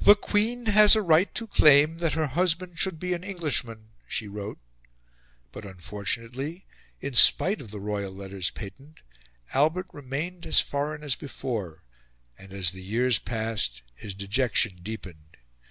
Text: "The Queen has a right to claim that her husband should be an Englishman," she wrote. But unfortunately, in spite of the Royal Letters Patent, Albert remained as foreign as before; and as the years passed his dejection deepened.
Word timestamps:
"The 0.00 0.14
Queen 0.14 0.64
has 0.64 0.96
a 0.96 1.02
right 1.02 1.34
to 1.34 1.46
claim 1.46 1.98
that 1.98 2.14
her 2.14 2.28
husband 2.28 2.78
should 2.78 2.98
be 2.98 3.12
an 3.12 3.22
Englishman," 3.22 3.90
she 4.08 4.26
wrote. 4.26 4.58
But 5.52 5.66
unfortunately, 5.66 6.64
in 7.02 7.12
spite 7.12 7.60
of 7.60 7.70
the 7.70 7.78
Royal 7.78 8.10
Letters 8.10 8.48
Patent, 8.52 9.00
Albert 9.52 9.88
remained 9.92 10.46
as 10.46 10.60
foreign 10.60 11.02
as 11.04 11.14
before; 11.14 11.82
and 12.38 12.54
as 12.54 12.70
the 12.70 12.80
years 12.82 13.18
passed 13.18 13.82
his 13.94 14.14
dejection 14.14 14.76
deepened. 14.82 15.36